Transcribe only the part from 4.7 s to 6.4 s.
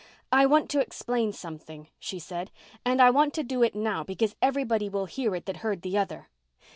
will hear it that heard the other.